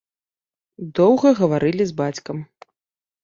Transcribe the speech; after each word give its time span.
Доўга 0.99 1.29
гаварылі 1.39 1.85
з 1.89 1.93
бацькам. 2.01 2.37